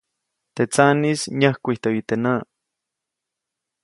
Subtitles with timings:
[0.55, 2.41] Teʼ tsaʼnis nyäjkwijtäyu teʼ näʼ.